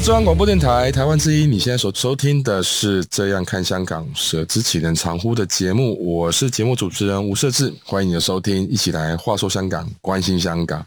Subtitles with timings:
[0.00, 10.84] 中央广播电台台湾之音，你现在所收听的是《这样看香港》，舍之岂能藏乎的节目，我是节目主持人吴瑟智，欢迎你的收听，一起来话说香港，关心香港。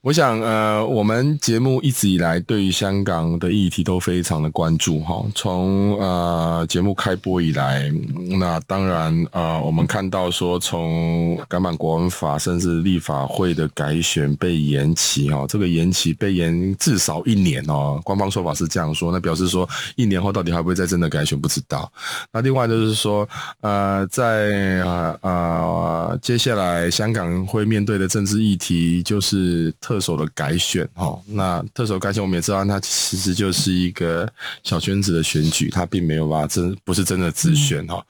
[0.00, 7.92] 我想，呃，我们节目一直以来对于香港的议题都非常的关注，哈，从呃节目开播以来，
[8.38, 18.00] 那当然，呃，我们看到说，从港版国安法，甚至立法会的改选被延期，哈，这个延期被延至少一年哦。
[18.04, 21.90] 官方说法是这样说，那表示说一年后到底还会不会再真的改选不知道。
[22.32, 23.28] 那另外就是说，
[23.60, 31.18] 呃，在呃呃接下来香港会面对的政治议题就是特首的改选哈。
[31.26, 34.30] 那特首改选我们也知道，它其实就是一个
[34.62, 38.04] 小圈子的选举，它并没有吧真不是真的直选哈。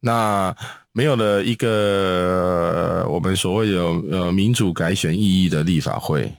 [0.00, 0.54] 那
[0.92, 6.32] 没有了一个我们所谓有呃民主改选意义的立法会。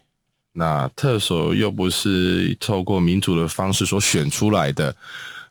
[0.57, 4.95] 那特首又不是透过民主的方式所选出来的，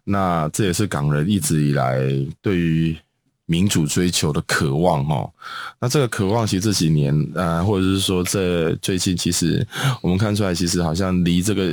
[0.03, 2.01] 那这也是港人一直以来
[2.41, 2.97] 对于
[3.45, 5.31] 民主追求的渴望哈。
[5.79, 9.67] 那这个渴望其实这几年啊，或者是说这最近，其实
[10.01, 11.67] 我们看出来，其实好像离这个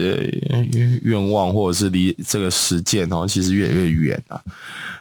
[1.02, 4.41] 愿望或者是离这个实践哦，其实越来越远啊。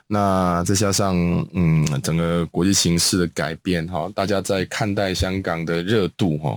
[0.06, 1.16] 那再加上
[1.52, 6.56] 嗯，整个国际形势的改变哈，大家在看待香港的热度哈。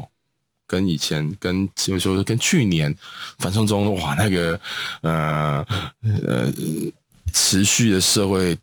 [0.68, 2.94] 跟以前，跟就是说，跟去年
[3.40, 4.60] 反送中哇，那个
[5.02, 5.66] 呃
[6.02, 6.52] 呃
[7.34, 8.58] 持续的社会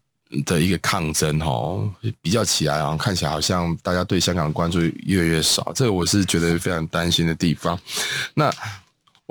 [0.44, 7.78] 的一个抗争哦，比较起来啊，看起来好像大家对香港的关注越来越少，这个我是觉得非常担心的地方。
[8.34, 8.52] 那。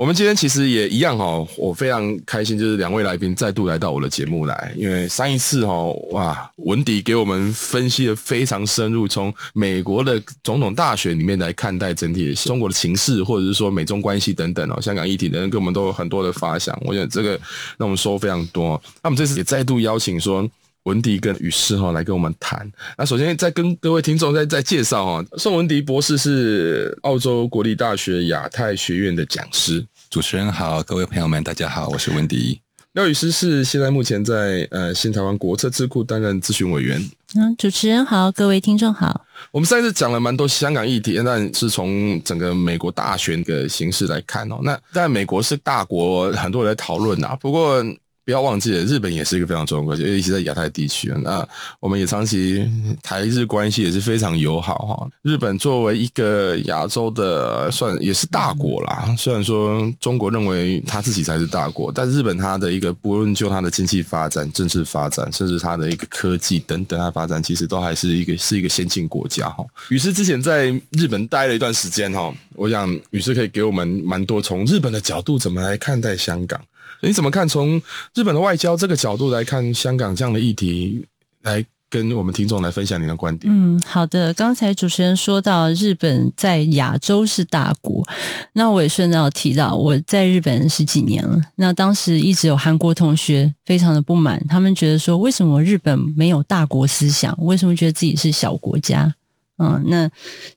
[0.00, 5.74] 我们今天其实也一样哈，我非常开心，就是两位来宾再度来到我的节目来，因为上一次哈
[6.12, 17.32] 哇，文迪给我们分析的非常深入，从美国的总统大选里面来看待整体的中国的情势，或者是说美中关系等等哦，香港议题等等，给我们都有很多的发想，我觉得这个
[17.76, 18.80] 让我们收获非常多。
[19.02, 20.48] 那我们这次也再度邀请说。
[20.84, 22.70] 文迪跟宇师哈来跟我们谈。
[22.96, 29.84] 那首先再跟各位听众再再介绍哈，宋文迪博士是澳洲国立大学亚太学院的讲师。
[30.08, 32.60] 主持人好，各位朋友们，大家好，我是文迪。
[32.94, 36.98] 廖宇师是现在目前在呃新台湾国策智库担任咨询委员。
[37.36, 39.24] 嗯，主持人好，各位听众好。
[39.52, 47.84] 我们上次讲了蛮多香港议题，但是从整个美国大选的形势来看哦，那在美国是大国，很多人在讨论啊，不过。
[48.24, 51.12] 不要忘记了，日本也是一个非常重要的国家，尤其在亚太地区。
[51.22, 51.46] 那
[51.80, 52.68] 我们也长期
[53.02, 55.10] 台日关系也是非常友好哈。
[55.22, 69.64] 日本作为一个亚洲的算也是大国啦，虽然说中国认为他自己才是大国，但日本它的一个不论就它的经济发展、政治发展，甚至它的一个科技等等，它发展其实都还是一个是一个先进国家哈。
[69.88, 76.60] 于是之前在日本待了一段时间哈，我想宇师可以给我们蛮多从日本的角度怎么来看待香港。
[77.00, 77.48] 你怎么看？
[77.48, 77.80] 从
[78.14, 81.04] 日本的外交这个角度来看香港这样的议题，
[81.42, 83.52] 来跟我们听众来分享你的观点。
[83.52, 84.32] 嗯，好的。
[84.34, 88.06] 刚才主持人说到日本在亚洲是大国，
[88.52, 91.40] 那我也顺道提到我在日本十几年了。
[91.56, 97.36] 那当时一直有韩国同学非常的不满，他们觉得说，为什么日本没有大国思想？
[97.40, 99.12] 为什么觉得自己是小国家？
[99.60, 100.08] 嗯，那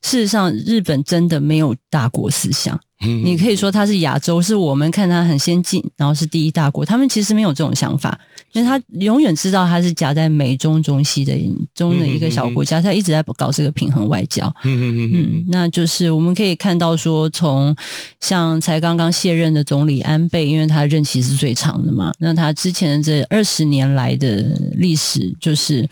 [0.02, 2.80] 事实上日本真的没有大国思想。
[3.04, 6.86] 你可以说它是亚洲，是我们看它很先进，然后是第一大国。
[6.86, 8.18] 他们其实没有这种想法，
[8.52, 11.34] 因为他永远知道他是夹在美中中西的
[11.74, 14.46] 中的一个小国家，他一直在搞这个平衡外交。
[14.62, 17.76] 嗯嗯嗯嗯，那就是我们可以看到说，从
[18.20, 24.42] 像才刚刚卸任的总理安倍，因为他任期是最长的嘛，那他之前的这二十年来的
[24.76, 25.86] 历史就是。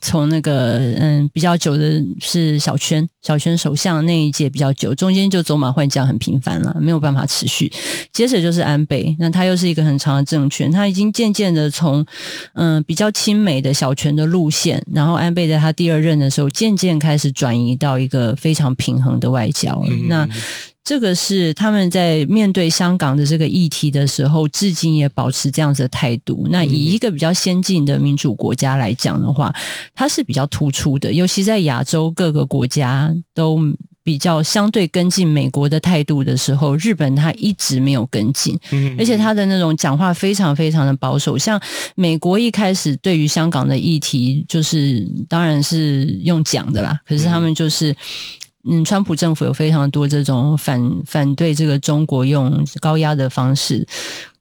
[0.00, 7.70] 从那个嗯比较久的是小泉，小泉首相那一届比较久，中间就走马换将很频繁了，没有办法持续。
[8.12, 12.04] 接着就是安倍，那他又是一个很长的政权，他已经渐渐的从
[12.54, 19.82] 嗯比较亲美的小泉的路线，然后安倍在他第二任的时候，渐渐开始转移到一个非常平衡的外交。
[19.88, 20.28] 嗯、那
[20.82, 26.48] 这个是他们在面对香港的这个议题的时候，至今也保持这样子的态度。
[26.50, 29.54] 那以一个比较先进的民主国家来讲的话，
[29.94, 33.60] 它是比较突出的，尤其在亚洲各个国家都
[34.02, 38.58] 比较相对跟进美国的态度的时候，日本它一直没有跟进，
[38.98, 41.38] 而且他的那种讲话非常非常的保守。
[41.38, 41.60] 像
[41.94, 47.94] 美国一开始对于香港的议题，就是当然是用讲的啦，可是他们就是。
[48.64, 53.86] 嗯，川普政府有非常多这种反反对这个中国用高压的方式。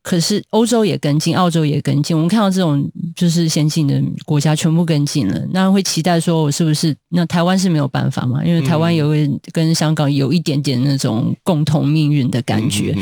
[0.10, 2.18] 可是欧洲也跟进，澳洲也跟进。
[2.18, 2.84] 我们看到这种
[3.16, 8.44] 就是先进的国家全部跟进了，那会期待说，我是不是那台湾是没有办法嘛？
[8.44, 9.10] 因为台湾有
[9.52, 12.98] 跟香港有一点点那种共同命运的感觉。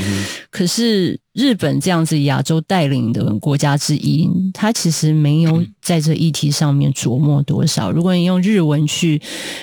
[0.49, 7.89] 可是日本这样子亚洲带领的国家之一，它其实没有 在这议题上面琢磨多少。
[7.89, 9.21] 如果你用日文去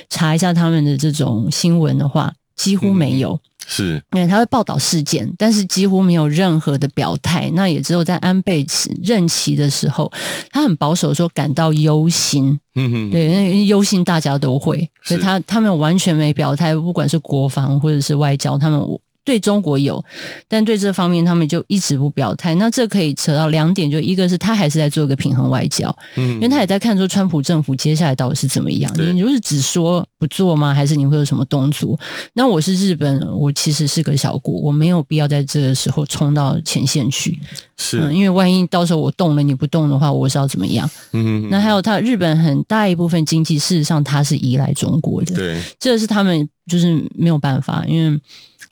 [0.09, 3.39] 查一下他们的这种新闻的话，几乎没有。
[3.67, 7.51] 是，因为他会报道事件，但是几乎没有任何的表态。
[7.55, 8.67] 那也只有在安倍
[9.03, 10.11] 任期的时候，
[10.51, 12.59] 他很保守，说感到忧心。
[12.75, 18.81] 嗯哼，对，因为忧心大家都会，所以他他们完全没表态，不管是国防或者是外交，他们。
[19.25, 20.05] 对中国有，
[20.47, 22.55] 但对这方面他们就一直不表态。
[22.57, 28.93] 那这可以扯到两点，就一个是他还是在做一个平衡外交，嗯，因为他也在看说川普政府接下来到底是怎么样。
[29.15, 30.75] 你就是只说不做吗？
[30.75, 31.99] 还是你会有什么动作？
[32.35, 37.39] 那我是日本，我其实是个小国，我没有必要在这个时候冲到前线去。
[37.77, 40.89] 是，嗯，因为万一到时候我动了你不动的话，我是要怎么样？
[41.13, 45.35] 嗯，那还有他日本很大一部分经济，事实上它是依赖中国的。
[45.35, 48.21] 对，这是他们就是没有办法，因为。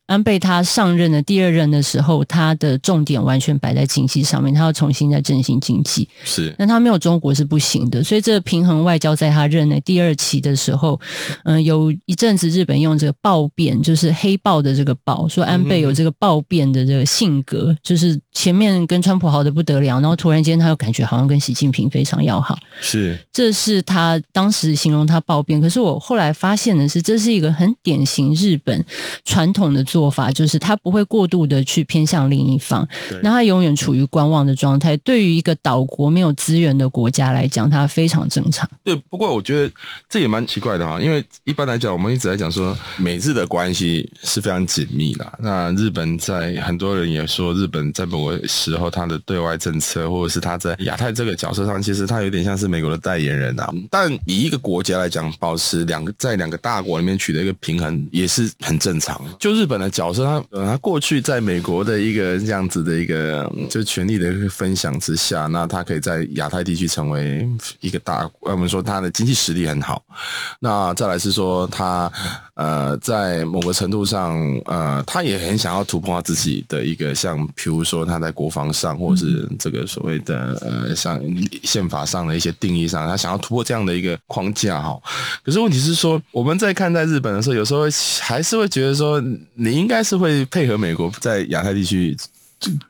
[0.07, 6.07] 安倍他上任的第二任的时候，他的重点完全摆在经济上面，他要重新再振兴经济。
[6.23, 11.01] 是，但他没有中国是不行的，所以这个平衡外交在他任内第二期的时候，
[11.45, 22.59] 嗯、呃，有一阵子日本用这个暴变，就是黑豹的这个豹，说安倍有这个暴变的这个性格，嗯、就是前面跟川普好的不得了，然后突然间他又感觉好像跟习近平非常要好。
[22.83, 25.59] 是，这是他当时形容他暴变。
[25.59, 28.85] 可是我后来发现的是，这是一个很典型日本
[29.25, 32.85] 传统的做做法就是他不会过度的去偏向另一方，
[33.23, 34.97] 那他永远处于观望的状态。
[34.97, 38.69] 对于一个岛国没有资源的国家来讲，他非常正常。
[38.83, 39.73] 对，不过我觉得
[40.09, 45.33] 这也蛮奇怪的哈，因为一般来讲，我们一直在讲说美日的关系是非常紧密的。
[45.39, 53.73] 那日本在很多人也说，日本在某个时候他的对外政策，或者是他在亚太这个角色上，其实他有点像是美国的代言人啊。
[53.89, 59.25] 但以一个国家来讲，保持两个在两个大国里面取得一个平衡，也是很正常。
[59.39, 59.93] 就日本的。
[59.93, 67.47] 角色他呃，他过去在美国的一个这样子的一个就权力的分享之下，那他可以在亚太地区成为
[67.81, 70.03] 一个大，我们说他的经济实力很好。
[70.61, 72.11] 那再来是说他
[72.55, 81.21] 呃，在某个程度上呃，他也很想要突破他自己的一个像，比如说他在国防上，或者是这个所谓的呃，像
[81.63, 84.99] 宪法上的一些定义上，他想要突破这样的一个框架哈。
[85.45, 87.83] 可是问题是说，我们在看待日本的时候，有有时候
[88.21, 89.23] 还是会觉得说
[89.55, 89.73] 你。
[89.73, 92.17] 应该是会配合美国在亚太地区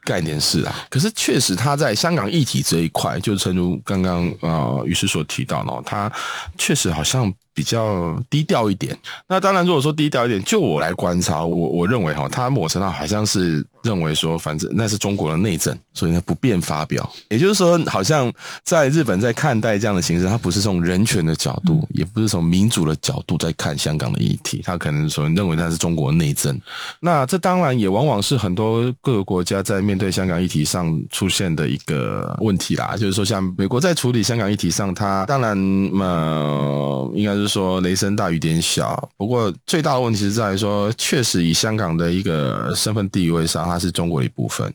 [0.05, 6.11] 干点事啊，可是确实他在香港议题这一块，就诚如刚刚啊于是所提到呢，他
[6.57, 7.33] 确实好像。
[7.55, 8.97] 比较低调一点。
[9.29, 17.11] 那当然，如果说低调一点，就我来观察，我我认为哈，他某程度好像是认为说，反正那是中国的内政，所以呢不便发表。
[17.29, 18.33] 也就是说，好像
[18.65, 26.59] 在日本在看待这样的形式，他不是从人权的角度，也不是从民主的角度在看香港的议题，他可能说认为那是中国的内政。
[27.01, 32.97] 那这当然也往往是很多各个国家在面对香港议题上出现的一个问题啦。
[32.97, 35.55] 就是说，像美国在处理香港议题上，他当然
[35.93, 37.42] 呃应该是。
[37.43, 44.73] 是说雷声大雨点小，不过最大的问题是在于说，确实以香港的一个身份地位上，它是中国的一部分。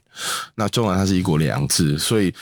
[0.55, 2.33] 那纵然它是一国两制，所以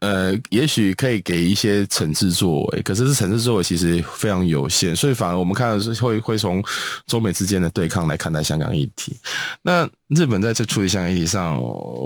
[0.00, 6.62] 呃，也许可以给一些惩治作为，可是这惩治作为其实非常有限，所以反而我们看的是会会从
[7.06, 9.16] 中美之间的对抗来看待香港议题。
[9.62, 11.60] 那日本在这处理香港议题上，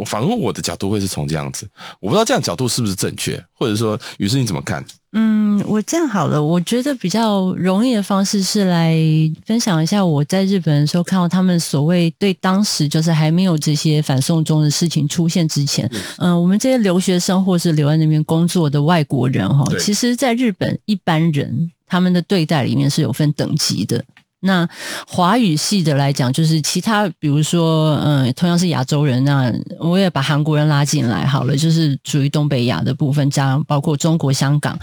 [0.07, 1.69] 反而我的角度会是从这样子，
[2.01, 4.85] 我不知道这样角度是不是正确，或者说，于是你怎么看？
[5.13, 8.97] 嗯，我这样好了，我觉得比较容易的方式是来
[9.45, 24.03] 分享一下我在日本的时候看到他们所谓对当时就是还没有这些反送中的事情出现之前，嗯、呃，我们这些留学生或是留在那边工作的外国人哈，其实在日本一般人他们的对待里面是有分等级的。
[24.45, 24.69] 那
[25.07, 34.77] 华语系的来讲，就是其他，比如说，嗯，同样是亚洲人，那我也把韩国人拉进来好了，就是属于东北亚的部分，加上包括中国香港，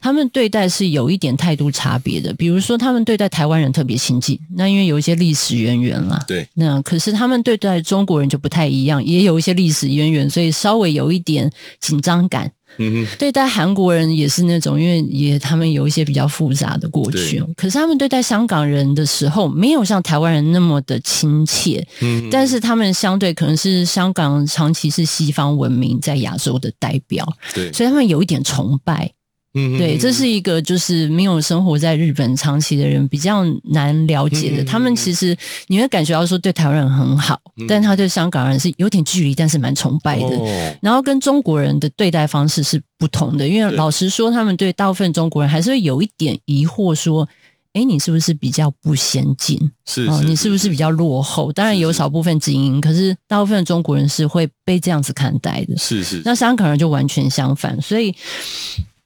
[0.00, 2.30] 他们对待是有一点态度差别的。
[2.34, 6.22] 比如说，他们对待台湾人特别亲近，那因为有一些历史渊源啦。
[6.28, 6.46] 对。
[6.52, 11.50] 那可是他们对待中国人就不太一样，也有一些历史渊源，所以稍微有一点
[11.80, 12.52] 紧张感。
[12.78, 17.42] 嗯哼，对待韩国人也是那种，因为也他们有一些比较复杂的过去。
[17.56, 21.86] 可是他们对待香港人的时候，没有像台湾人那么的亲切。
[22.00, 27.26] 嗯，但是他们相对可能是香港长期是西方文明在亚洲的代表。
[27.54, 29.12] 对，所以他们有一点崇拜。
[29.56, 34.64] 嗯，对，这是一个就是没有生活在日本长期的人比较难了解的。
[34.64, 35.36] 他们其实
[35.68, 40.76] 你会感觉到说对台湾人很好，但他对香港人是有点距离，但是蛮崇拜的。
[40.82, 47.28] 然后跟中国人的对待方式是不同的，因为老实说，他们对大部分中国人还是会有一点疑惑，说
[47.74, 49.70] ：“哎，你是不是比较不先进？
[49.86, 55.76] 是，你是不是比较落后？”当然有少部分精英，可是大部分的中国人是会被这样子看待的。
[55.76, 58.12] 是是，那香港人就完全相反，所以。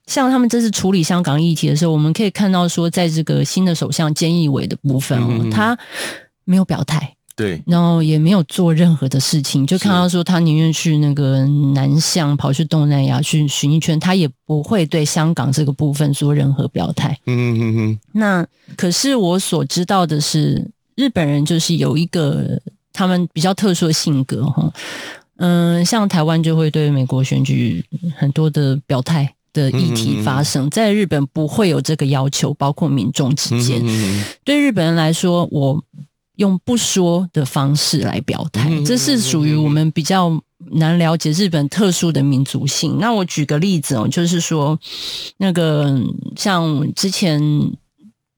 [0.08, 5.78] 像他们这次处理香港议题的时候，我们可以看到说，在这个新的首相菅义伟的部分哦，他
[6.44, 17.16] 没有表态，对，然后也没有做任何的事情，就看到说他宁愿去那个南向，跑去东南亚去巡一圈，他也不会对香港这个部分做任何表态。
[17.26, 17.98] 嗯嗯嗯。
[18.12, 18.46] 那
[18.76, 22.58] 可是我所知道的是，日本人就是有一个
[22.94, 24.72] 他们比较特殊的性格哈，
[25.36, 27.84] 嗯，像台湾就会对美国选举
[28.16, 29.34] 很多的表态。
[29.52, 33.82] 的议题发生在日本不会有这个要求，包括民众之间。
[34.44, 35.84] 对日本人来说，我
[36.36, 40.40] 用不说的方式来表态，这是属于我们比较
[40.72, 42.98] 难了解日本特殊的民族性。
[43.00, 44.78] 那我举个例子哦，就是说，
[45.38, 46.00] 那个
[46.36, 47.40] 像之前。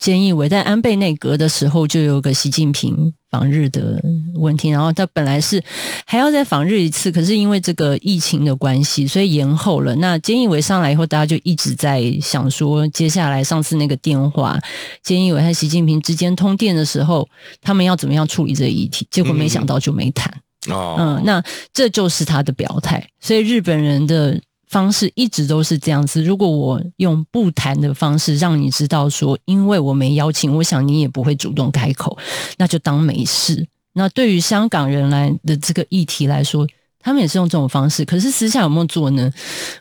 [0.01, 4.03] 菅义伟在安倍内阁的时候，就有个习近平访日的
[4.35, 5.63] 问题，然后他本来是
[6.07, 9.95] 还要再访日一次，可是因为这个疫情的关系，所以延后了。
[9.97, 14.59] 那菅义伟上来以后，大家就一直在想说，接下来上次那个电话，
[15.05, 17.29] 菅义伟和习近平之间通电的时候，
[17.61, 19.07] 他们要怎么样处理这个议题？
[19.11, 20.33] 结果没想到就没谈。
[20.71, 21.43] 哦，嗯，那
[21.75, 23.07] 这就是他的表态。
[23.21, 24.41] 所以日本人的。
[24.71, 26.23] 方式一直都是这样子。
[26.23, 32.17] 如果我用不谈的方式让你知道说，因为我没邀请，我想你也不会主动开口，
[32.57, 33.67] 那就当没事。
[33.93, 36.67] 那对于香港人来的这个议题来说，
[37.01, 38.05] 他们也是用这种方式。
[38.05, 39.31] 可是私下有没有做呢？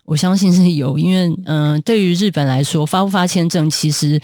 [0.03, 4.19] 我相信是有，因为嗯、对于日本来说，发不发签证其实。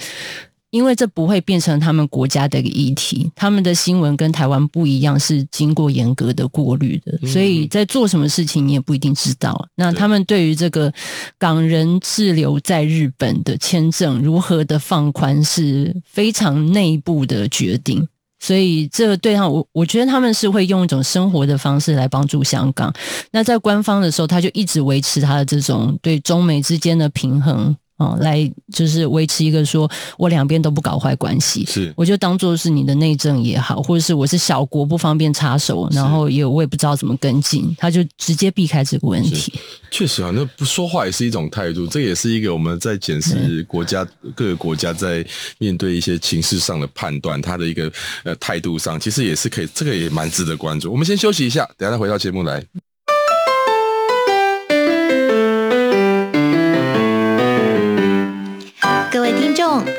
[0.75, 9.69] 因为这不会变成他们国家的一个议题，他们的新闻跟台湾不一样，是经过严格的过滤的，所以在做什么事情你也不一定知道。
[9.75, 10.91] 那他们对于这个
[11.37, 18.05] 港人滞留在日本的签证如何的放宽是非常内部的决定，
[18.39, 22.93] 所以这个对他我我觉得他们是会用一种生活的方式来帮助香港。
[23.31, 27.73] 那在官方的时候，他就一直维持他的这种对中美之间的平衡。
[27.97, 39.53] 哦，来就是维持一个说，我两边都不搞坏关系，是，我就当做是你的内政也好，或者是我是小国不方便插手，然后也我也不知道怎么跟进，他就直接避开这个问题。
[39.89, 45.25] 确实啊，那不说话也是一种态度，这也是一个我们在检视国家各个国家在
[45.57, 47.89] 面对一些情势上的判断，他的一个
[48.25, 50.91] 呃态度上，其实也是可以，这个也蛮值得关注。
[50.91, 52.61] 我们先休息一下，等下再回到节目来。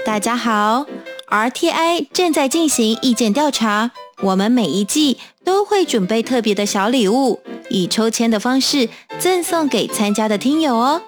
[0.04, 0.86] 大家好
[1.28, 3.90] ，RTI 正在进行意见调查，
[4.22, 11.02] 我们每一季都会准备特别的小礼物，以抽签的方式赠送给参加的听友哦。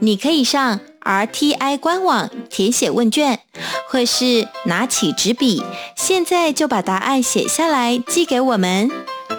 [0.00, 3.40] 你可以上 RTI 官网填写问卷，
[3.88, 5.62] 或是拿起纸笔，
[5.96, 8.90] 现在就把答案写下来寄给我们。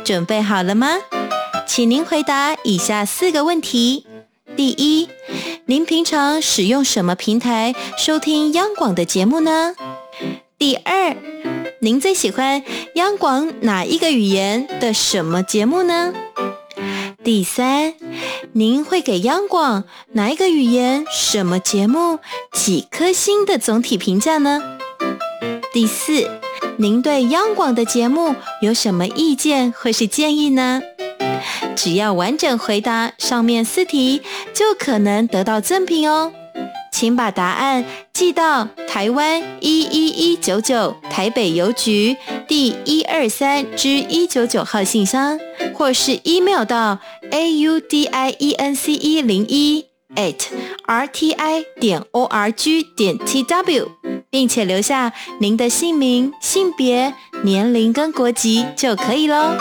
[0.04, 0.90] 准备好了吗？
[1.68, 4.06] 请您回答以下四个问题。
[4.54, 5.10] 第一，
[5.66, 9.76] 您平常使用什么平台收听央广的节目呢？
[10.58, 11.18] 第二，
[11.80, 16.14] 您最喜欢央广哪一个语言的什么节目呢？
[17.24, 17.96] 第三，
[18.54, 19.84] 您会给央广
[20.14, 22.20] 哪一个语言什么节目
[22.54, 24.62] 几颗星的总体评价呢？
[25.74, 26.30] 第四，
[26.78, 30.82] 您对央广的节目有什么意见或是建议呢？
[31.76, 34.22] 只要完整回答上面四题，
[34.54, 36.32] 就可能得到赠品哦。
[36.92, 42.16] 请把答案寄到台湾一一一九九台北邮局
[42.48, 45.38] 第一二三之一九九号信箱，
[45.74, 47.00] 或是 email 到
[47.32, 50.48] a u d i e n c e 零一 at
[50.86, 53.92] r t i 点 o r g 点 t w，
[54.30, 57.14] 并且留下您的姓名、性别、
[57.44, 59.58] 年龄跟国籍就可以喽。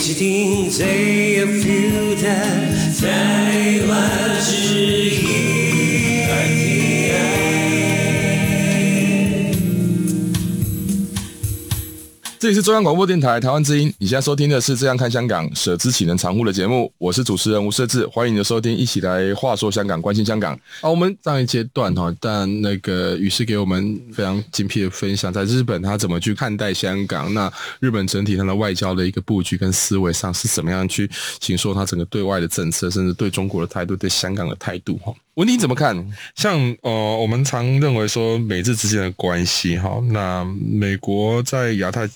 [0.00, 2.26] 一起听最有 feel 的
[2.98, 4.19] 台湾
[12.50, 20.52] 里是中央广播电台台湾之音，你现在收听的是《这样看香港》舍之岂能常乎的节目，我是主持人吴设志，欢迎你的收听，一起来话说香港，关心香港。
[20.80, 27.32] 啊，我们上一阶段哈，但那个宇师给我们非常精辟的分享，在日本他怎么去看待香港？
[27.32, 31.08] 那日本整体它的外交的一个布局跟思维上是怎么样去
[31.40, 34.98] 形塑它整个对外的政策，甚至对中国的态度、对香港的态度？
[35.04, 36.04] 哈，文迪怎么看？
[36.34, 42.10] 像呃，我们常认为说美日之间的关系哈，那美国在亚太。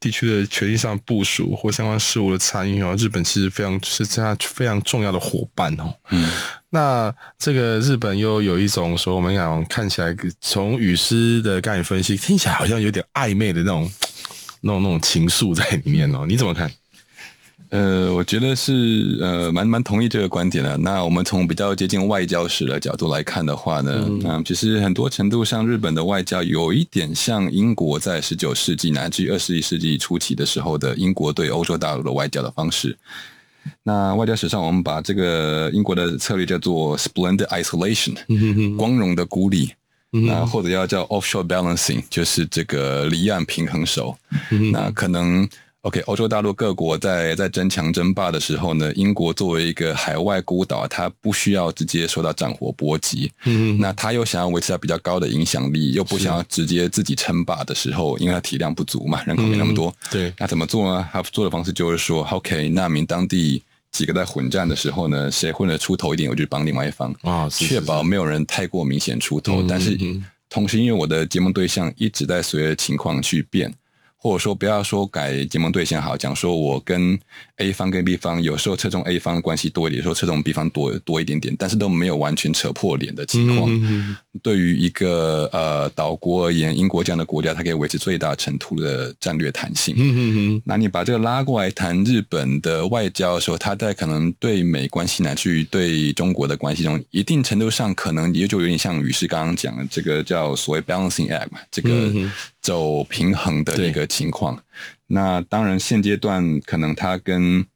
[0.00, 5.94] 地区的权益上部署或相关事务的参与哦，日本其实非常是这样非常重要的伙伴哦。
[6.08, 6.28] 嗯，
[6.70, 13.92] 那这个日本又有一种说，我们讲看起来从语师的概念分析，听起来好像有点暧昧的那种、
[14.62, 16.24] 那种、那种情愫在里面哦。
[16.26, 16.70] 你怎么看？
[17.70, 20.76] 呃，我觉得是呃，蛮蛮同意这个观点的。
[20.78, 32.98] 那我们从比较接近外交史的角度来看的话呢，嗯、呃，其实很多程度上，日本的外交有一点像英国在十九世纪乃至于二十一世纪初期的时候的英国对欧洲大陆的外交的方式。
[33.84, 39.70] 那外交史上，我们把这个英国的策略叫做 splendid isolation，嗯哼哼，光荣的孤立，
[40.12, 44.16] 嗯、那或者要叫 offshore balancing，就是这个离岸平衡手，
[44.50, 45.48] 嗯、那可能。
[45.82, 53.32] OK，欧洲大陆各国在在争强争霸的时候呢，英国作为一个海外孤岛，它不需要直接受到战火波及。
[53.44, 59.88] 嗯，那他又想要维持它比较高的影响力，又不想要直接自己称霸的时候，因为它体量不足嘛，人口没那么多。
[59.88, 61.08] 嗯、对，那怎么做呢？
[61.10, 69.62] 他做的方式就是说，OK，那名当地几个在混战的时候呢，谁混得出头一点，我就帮另外一方啊，确保没有人太过明显出头。
[69.62, 69.96] 嗯、但是
[70.50, 73.72] 同时，因为我的结盟对象一直在随着情况去变。
[74.22, 77.18] 或者说不要说改结盟对象好，讲说我跟
[77.60, 83.70] A 方跟 B 方有时候侧重 A 方的关系多一点，有时候侧重 B 方多多一点点，但是都没有完全扯破脸的情况。
[84.42, 89.94] 对于一个呃岛国而言，英国这样的国家，它可以维持最大程度的战略弹性。
[89.98, 101.90] 嗯、哼哼那你把这个拉过来谈日本的外交的时候，它在可能对美关系乃至于对中国的关系中，一定程度上可能也就有点像于是刚刚讲的这个叫所谓 balancing act 嘛，这个。
[101.90, 102.30] 嗯
[102.62, 104.54] 走平衡的一个情况，
[105.12, 107.66] 那当然现阶段可能它跟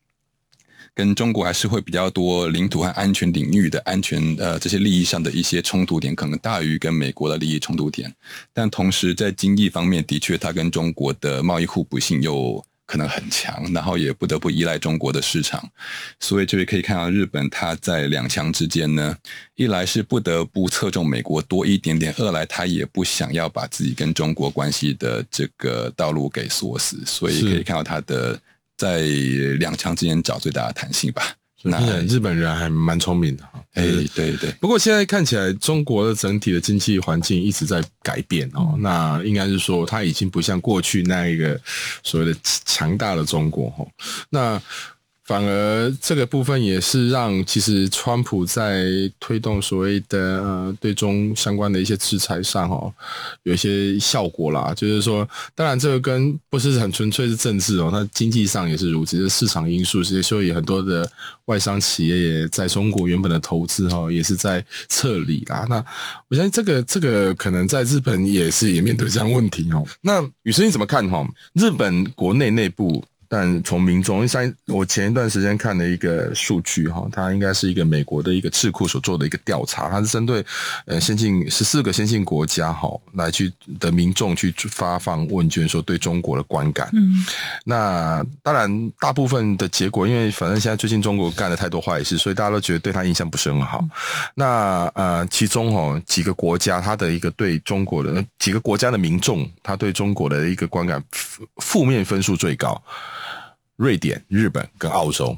[0.95, 8.15] 跟中国还是会比较多领土和安全领域的安全呃这些利益上的一些冲突点，可能大于跟美国的利益冲突点，
[8.53, 12.65] 但同时在经济方面的确它跟中国的贸易互补性又。
[12.87, 15.67] 可能很强，然后也不得不依赖中国的市场，
[16.21, 19.17] 所以就可以看到日本它在两强之间呢，
[19.55, 28.39] 一来是不得不侧重美国多一点点，二来它也不想要把自己跟中国关系的这个道路给锁死，所以可以看到它的
[28.77, 29.01] 在
[29.59, 31.35] 两强之间找最大的弹性吧。
[31.67, 34.53] 那日本人还蛮聪明的哈，哎，对对。
[34.61, 38.77] 不过现在看起来，中国的整体的经济环境一直在改变哦。
[38.79, 41.59] 那应该是说，它已经不像过去那一个
[42.03, 43.87] 所谓的强大的中国哈。
[44.29, 44.61] 那
[45.25, 48.85] 反而这个部分也是让其实川普在
[49.19, 52.93] 推动所谓的呃对中相关的一些制裁上哦，
[53.45, 54.75] 有一些效果啦。
[54.77, 61.11] 就是说，当然这个跟不是很纯粹是政治哦，它经济上也是如此，是市场因素，所以很多的
[61.47, 65.65] 外商企业也在中国原本的投资哈，也是在撤离啦。
[65.71, 65.77] 那
[66.29, 69.83] 我相信这个这个可能在日本也是也面对这样问题哦。
[70.03, 71.27] 那雨生你怎么看哈？
[71.55, 73.03] 日本国内内部。
[73.37, 80.47] 但从民众，因为上我前一段时间看了一个数据哈，它应该是一个美国的一个智库所做的一个调查，它是针对
[80.87, 86.89] 呃先进十四个先进国家哈来去的民众去发放问卷，说对中国的观感。
[86.93, 87.27] 嗯，
[87.65, 93.81] 那当然大部分的结果，因为反正现在最近中国干了太多坏事，所以大家都觉得对他印象不是很好。
[93.83, 93.91] 嗯、
[94.37, 101.03] 那呃，其中哈几个国家，它的一个对中国的几个国家的民众，他对中国的一个观感
[101.57, 102.81] 负面分数最高。
[103.77, 105.37] 瑞典、日本跟澳洲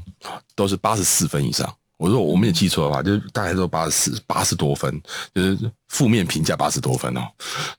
[0.54, 1.76] 都是八十四分以上。
[1.98, 5.00] 我说我没有记错的话，就是大概都八十八十多分，
[5.34, 7.22] 就是负面评价八十多分哦。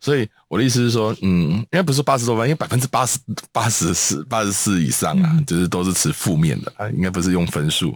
[0.02, 3.20] 所以我的意思是说，嗯，应该不是八十多分，因为百分之八十
[3.52, 7.96] 八十四八十四以上啊，就是都是持负面的啊，应该不是用分数。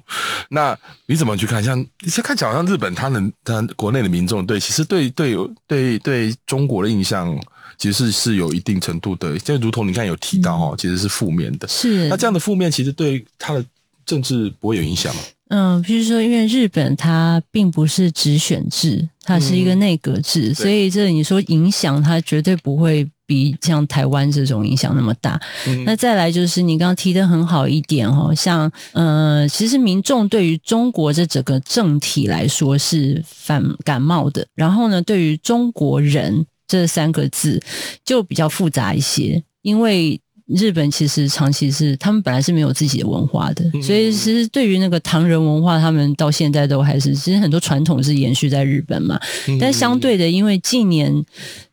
[0.50, 1.64] 那你怎么去看？
[1.64, 7.36] 像你看起来好像日本，他能他国内的民众对，其实对对对对中国的印象，
[7.80, 11.68] 其实是是有一定程度的，就如同你看有提到哦，其实是负面的。
[11.68, 13.66] 是那这样的负面，其实对他的
[14.06, 15.22] 政治不会有影响吗？
[15.54, 25.38] 嗯，譬如说，因为日本它并不是直选制，它是一个内阁制，嗯、所以这你说影响它绝对不会比像台湾这种影响那么大。
[25.68, 37.62] 嗯、那再来就是你刚刚提的很好一点哦，像呃，其实民众对于中国这整个政体来说是反感冒的，然后呢，对于中国人这三个字
[38.06, 40.18] 就比较复杂一些，因为。
[40.56, 49.20] 日本其实长期是他们本来是没有自己的文化的，所以其实对于那个唐人文化，他们到现在都还是其实很多传统是延续在日本嘛。
[49.60, 51.24] 但相对的，因为近年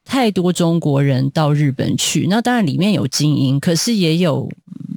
[0.04, 4.48] 太多中国人到日本去，那当然里面有精英，可是也有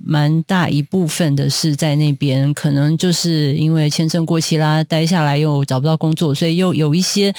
[0.05, 7.33] 蛮大一部分的是在那边，可能就是因为签证过期啦，待下来又找不到工作，所以又有一些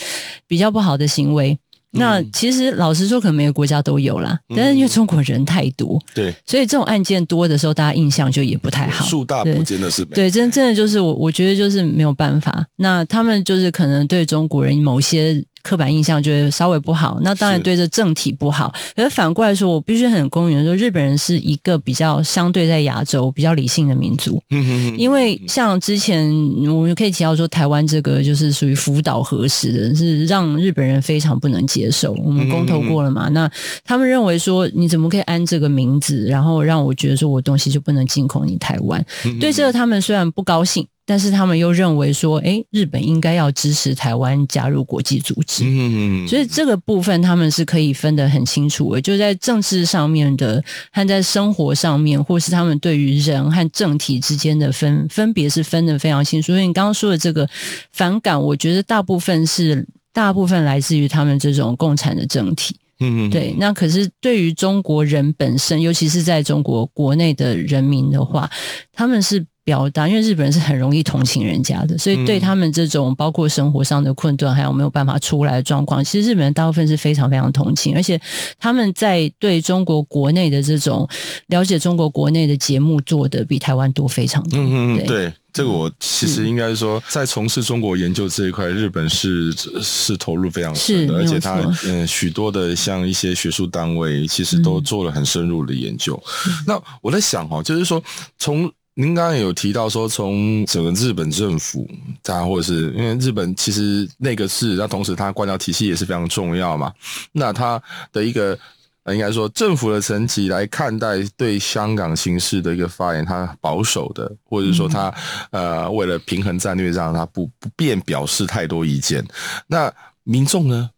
[0.46, 1.58] 比较不好的行为。
[1.92, 9.04] 那其实老实说，可能每个国家都有啦，但是因为中国人太多，对，所以这种案件多的时候，大家印象就也不太好。
[9.04, 12.66] 树大不见得是对，真真的就是我，我觉得就是没有办法。
[12.76, 15.44] 那他们就是可能对中国人某些。
[15.62, 18.72] 刻板印象就会稍微不好，那当然对这政体不好。
[18.96, 24.42] 可是反过来说，我必须很公允的说，日本人是一个比较相对在亚洲比较理性的民族。
[24.50, 24.98] 嗯哼哼。
[24.98, 26.28] 因为像之前
[26.66, 32.12] 我们可以提到说，台湾这个就是属于福岛核食的，是让日本人非常不能接受。
[32.12, 33.28] 我们公投过了嘛？
[33.28, 33.50] 那
[33.84, 39.04] 他们认为说，你怎么可以安这个名字，然后让我觉得说我东西就不能进口你台湾？
[39.40, 40.86] 对这个他们虽然不高兴。
[41.04, 50.62] 但是他们又认为说，诶，日本应该要支持台湾加入国际组织，嗯，所以这个部分他们是可以分得很清楚的，就在政治上面的
[50.92, 56.52] 和在生活上面，或是他们对于人和政体之间的分分别是分得非常清楚。
[56.52, 57.48] 所以你刚刚说的这个
[57.92, 63.54] 反感，我觉得大部分是大部分来自于他们这种共产的政体，嗯，对。
[63.58, 68.48] 那可是对于中国人本身，尤其是在中国国内的人民的话，
[68.92, 69.44] 他们是。
[69.64, 78.20] 表达，因为日本人是很容易同情人家的，所以对他们这种包括生活上的困顿，还有没有办法出来的状况，其实日本人大部分是非常非常同情，而且
[78.58, 81.08] 他们在对中国国内的这种
[81.46, 84.58] 了解，中国国内的节目做的比台湾多非常多。
[84.58, 96.20] 嗯嗯，对，这个我其实应该是说，在从事中国研究这一块，日本是是投入非常深的，而且他嗯许多的像一些学术单位，其实都做了很深入的研究。
[96.66, 98.02] 那我在想哈，就是说
[98.38, 101.88] 从您刚刚有提到说，从整个日本政府，
[102.22, 106.92] 它或者是因为日本其实那个是，那同时它官僚体系也是非常重要嘛。
[107.32, 108.58] 那它的一个
[109.06, 115.12] 应该说政府的层级来看待对香港形势的一个发言，它保守的，或者说它
[115.52, 119.26] 呃为了平衡战略上，它不不便表示太多意见。
[119.66, 119.90] 那
[120.22, 120.90] 民众呢？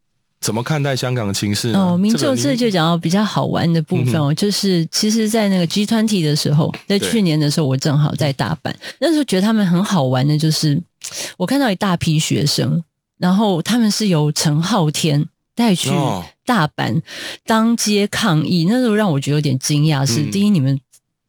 [0.45, 1.71] 怎么看待香港的情势？
[1.71, 10.79] 哦，民众这就讲到比较好玩的部分哦，嗯、就是其实，在那个 G 团体的时候，在去年的时候，我正好在大阪，那时候觉得他们很好玩的，就是
[11.39, 12.83] 我看到一大批学生，
[13.17, 15.89] 然后他们是由陈浩天带去
[16.45, 17.01] 大阪
[17.47, 20.05] 当街抗议，哦、那时候让我觉得有点惊讶。
[20.05, 20.79] 是、嗯、第一，你们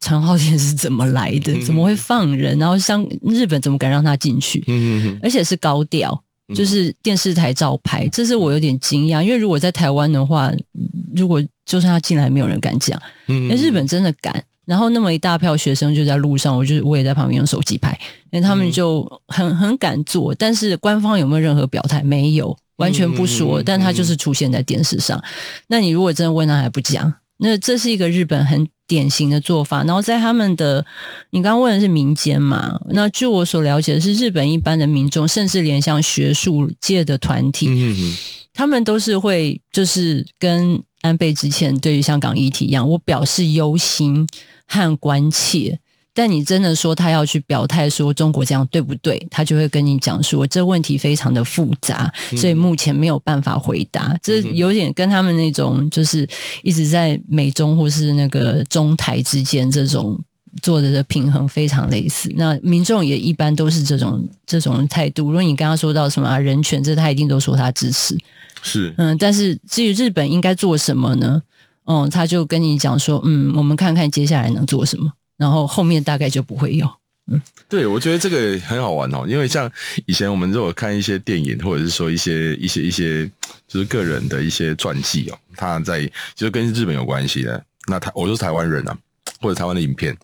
[0.00, 1.58] 陈浩天是怎么来的？
[1.64, 2.58] 怎么会放人？
[2.58, 4.62] 然后像日本怎么敢让他进去？
[4.66, 6.22] 嗯，而且是高调。
[6.54, 10.52] 就是电视台照拍，这是我有点惊讶，因为如果在台湾的话，
[11.14, 13.00] 如果就算他进来，没有人敢讲。
[13.26, 17.98] 嗯，日本真的敢，然后那么一大票学生就在路上，我就我也在旁边用手机拍，
[18.30, 22.02] 因为他们就很很敢做，但是官方有没有任何表态？
[22.02, 25.20] 没有，完全不说，但他就是出现在电视上。
[25.66, 28.66] 那你如果真的问他还不讲，那这是一个日本很。
[28.88, 30.86] 典型的做法，然后在他们的，
[31.30, 32.80] 你刚刚问的是民间嘛？
[32.90, 37.68] 那据我所了解的是，日本一般的民众，甚至连像学术界的团体，
[38.54, 44.24] 他们都是会就是跟安倍之前对于香港议题一样，我表示忧心
[44.68, 45.80] 和关切。
[46.16, 49.24] 但你真的说他要去表态说中国这样对不对？
[49.30, 54.18] 他就会跟你讲说这问题非常的复杂，所以目前没有办法回答。
[54.22, 56.26] 这有点跟他们那种就是
[56.62, 60.18] 一直在美中或是那个中台之间这种
[60.62, 62.32] 做的的平衡非常类似。
[62.34, 65.26] 那民众也一般都是这种这种态度。
[65.26, 68.16] 如果你刚刚说到什么啊人权，这他一定都说他支持。
[68.62, 71.42] 是嗯，但是至于日本应该做什么呢？
[71.84, 75.12] 嗯、哦，他就跟你讲说，嗯，我们看看接下来能做什么。
[75.36, 76.88] 然后后面大概就不会有，
[77.68, 79.70] 对，我觉得这个很好玩哦，因为像
[80.06, 83.26] 以前我们如果看一些电影，或者是说一些一些一些，
[83.66, 88.96] 就是个人的一些传记哦，他在就是跟日本有关系的，那台我就是台湾人啊。
[89.40, 90.16] 或者台湾的影片，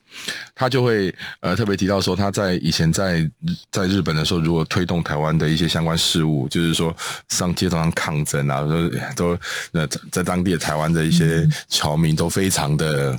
[0.55, 3.29] 他就会呃特别提到说，他在以前在
[3.71, 6.97] 在日本的时候，如果推动台湾的一些相关事务，就是说
[7.29, 9.39] 上街头上抗争啊，都都
[9.73, 13.19] 呃在当地的台湾的一些侨民都非常的、呃、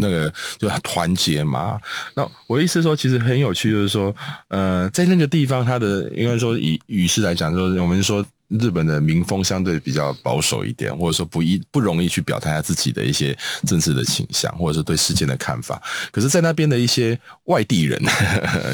[0.00, 1.80] 那个就团结嘛。
[2.14, 4.14] 那我的意思说，其实很有趣，就是说
[4.48, 8.24] 呃在那个地方，它的应该说以语势来讲，说我们说。
[8.48, 15.82] 日本的民风相对比较保守一点，或者说不易不容易去表态他自己的一些政治的倾向，或者是对事件的看法。
[16.10, 18.00] 可是，在那边的一些外地人，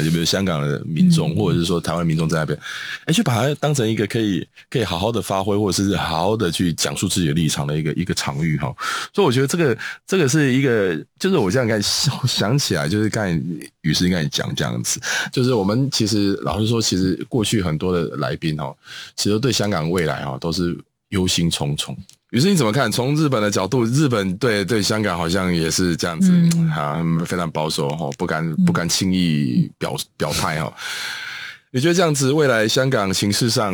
[0.05, 2.57] 有没有香港的民众，或者是说台湾民众在那边，
[3.05, 8.73] 哎，去把它当成一个可以可以好好的发挥，或者是好好的去讲述自己的立场的一个一个场域哈。
[9.13, 13.31] 所以，我觉得这个这个是一个，就是我现在刚才想起来，就是刚才
[13.81, 15.01] 雨师刚才讲这样子，
[15.33, 18.73] 就是我们其实老实说，其实过去很多的来宾哈，
[19.15, 20.77] 其实对香港未来啊，都是
[21.09, 21.95] 忧心忡忡。
[22.31, 22.91] 于是你怎么看？
[22.91, 30.73] 从日本的角度，日本对对香港好像也是这样子、嗯、啊，非常保守哈，不敢不敢轻易表表态哈。
[31.71, 33.73] 你觉得这样子，未来香港形势上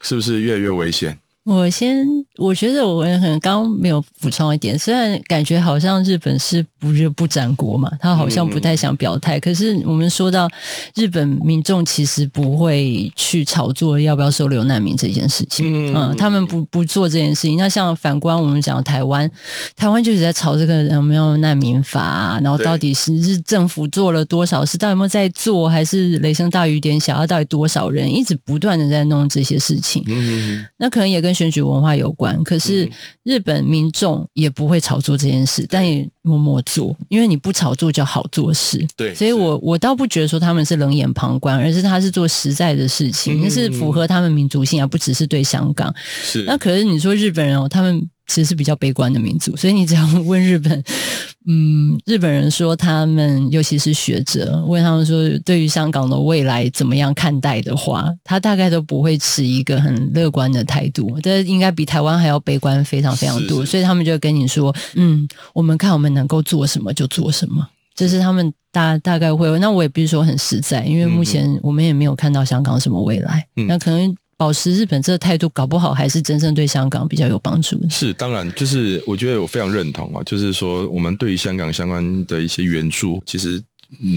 [0.00, 1.18] 是不是越来越危险？
[1.44, 2.06] 我先，
[2.38, 9.38] 我觉得我可能刚刚没有补充一点，虽然感觉好像日本是不热不沾国嘛，他好像不太想表态。
[9.38, 10.48] 嗯、可是我们说到
[10.94, 17.56] 日本民众其实不会去炒作要不要收留难民这件事情，嗯，嗯他们不不做这件事情。
[17.56, 19.28] 那像反观我们讲台湾，
[19.74, 30.04] 台湾就一直在炒这个有没有难民法啊，然后到底是日政府做了多少事，到底有没有在做，还是雷声大雨点小，要到底多少人一直不断的在弄这些事情？
[30.06, 32.90] 嗯，那可能也跟选举文化有关，可是
[33.22, 38.86] 日本民众也不会炒作这件事，但也默默做，因为你不炒作就好做事。
[38.96, 45.94] 对，所以我我倒不觉得说他们是冷眼旁观，而是他是做实在的事情，那是符合他们民族性，而不只是对香港。
[46.22, 48.08] 是，那可是你说日本人哦，他们。
[48.26, 50.82] 其实是比较悲观的民族，所以你只要问日本，
[51.46, 69.58] 嗯，日本人说他们，尤其是学者，问他们说对于香港的未来怎么样看待的话，他大概都不会持一个很乐观的态度，这应该比台湾还要悲观非常非常多，所以他们就跟你说，嗯，我们看我们能够做什么就做什么，这是他们大大概会。
[69.58, 74.16] 那我也不是说很实在，因为目前我们也没有看到香港什么未来，嗯、那可能。
[74.42, 77.80] 保持日本这态度，搞不好还是真正对香港比较有帮助。
[77.88, 83.62] 是，当然，就是我觉得我非常认同啊，就是说，我们对于香港相关的一些援助，其实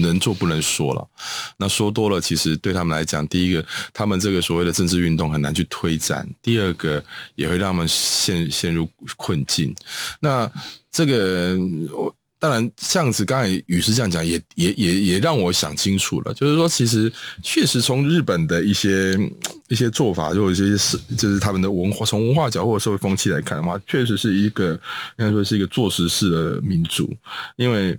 [0.02, 1.08] 能做不能说了。
[1.56, 7.00] 那说多了，其实对他们来讲，第一个，他们这个所谓的政治运动很难去推展；第二个，
[7.36, 9.72] 也会让他们陷陷入困境。
[10.18, 10.50] 那
[10.90, 11.56] 这个
[11.92, 12.12] 我。
[12.38, 16.34] 当然，这样子刚才语师这样讲，也也也也让我想清楚了。
[16.34, 19.18] 就是说，其实确实从日本的一些
[19.68, 24.72] 一些做法，或者一些是就是他们的文化，从文化角或者社会风气来看的话，确实是一个
[25.18, 27.14] 应该说是一个做实事的民族，
[27.56, 27.98] 因为。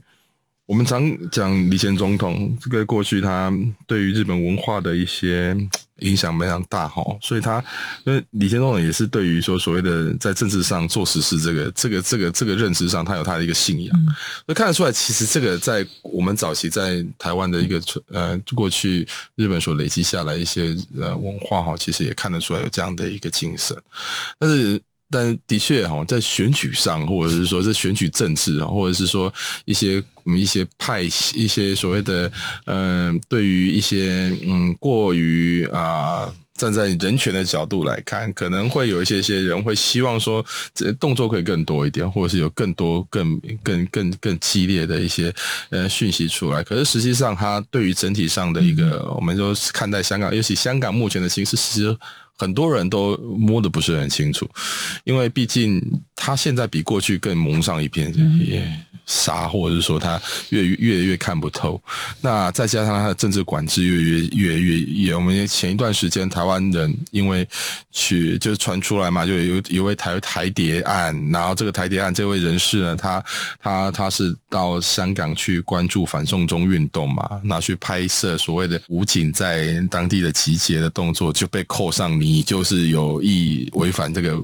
[0.68, 1.02] 我们常
[1.32, 3.52] 讲李前总统，这个过去他
[3.88, 5.56] 对于日本文化的一些
[6.00, 7.64] 影响非常大哈，所以他
[8.04, 13.96] 因为李前总统也是对于说所谓的在政治上做实事这个这个这个这个认知上，他有他的一个信仰，
[14.46, 23.82] 所以、看得出来，其实这个在我们早期在台湾的一个呃过去日本所累积下来一些呃文化哈，其实也看得出来有这样的一个精神，
[24.38, 24.82] 但是。
[25.10, 30.04] 但的确哈，在选举上，或者是说在选举政治啊，或者是说一些
[30.36, 32.32] 一些派一些所谓的
[32.66, 45.32] 嗯、呃，对于一些嗯过于啊站在人权的角度来看，可能会有一些些人会希望说，这动作可以更多一点，或者是有更多更更更更激烈的一些
[45.70, 46.64] 呃讯息出来。
[46.64, 51.96] 可是实际上，他对于整体上的一个，我们说看待香港，尤其香港目前的形势，其实。
[52.38, 54.48] 很多人都摸得不是很清楚，
[55.04, 55.82] 因为毕竟
[56.16, 58.14] 他现在比过去更蒙上一片
[59.06, 61.82] 纱，或者是说他越越越看不透。
[62.20, 67.48] 那再加上他的政治管制越越越越越，我们前一段时间台湾人因为
[67.92, 73.24] 去就是传出来嘛，就有有位台台谍案，然后这个台谍案这位人士呢，他
[73.62, 84.38] 他他是到香港去关注反送中运动嘛，拿去拍摄所谓的武警在当地的集结的动作，就被扣上你你就是有意违反这个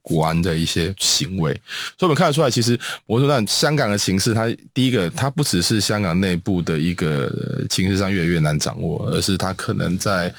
[0.00, 1.52] 国安的一些行为，
[1.98, 7.28] 所以我们看得出来，其实我说那香港的形势，它第一个，它不只是香港内部的一个
[7.68, 10.32] 情势上越来越难掌握，而是它可能在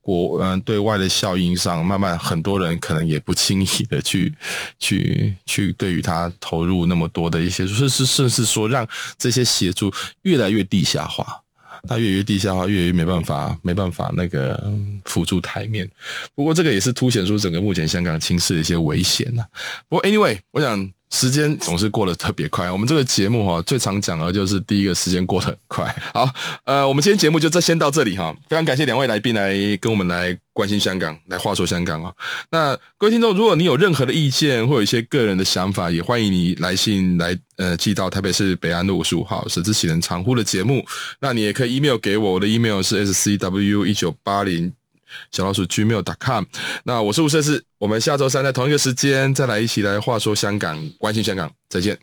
[0.00, 4.32] 国嗯对外的效应上，慢慢很多人可能也不轻易的去
[4.78, 11.42] 去去对于它投入那么多的一些，甚至甚至说让这些协助越来越地下化。
[11.82, 14.72] 那越于地下化，越没办法，没办法那个
[15.04, 15.88] 辅助台面。
[16.34, 19.44] 不过这个也是凸显出整个目前香港情势的一些危险呐。
[19.88, 20.90] 不过 anyway，我想。
[21.10, 25.96] 时间总是过得特别快，我们这个节目哈最常讲的就是第一个时间过得很快。
[26.12, 26.28] 好，
[26.64, 32.12] 呃，我们今天节目就这先到这里哈，非常感谢两位来宾来跟我们来关心香港，来话说香港啊。
[32.50, 40.84] 那各位听众，如果你有任何的意见或有一些个人的想法，也欢迎你来信来呃寄到台北市北安路五十五号舍之启人长呼的节目。
[41.20, 44.72] 那你也可以 email 给我，我的 email 是 scw 一九八零。
[45.30, 46.44] 小老鼠 gmail.com，
[46.84, 51.98] 那我是吴设志，我们下周三在同一个时间再来一起来话说香港，关心香港，再见。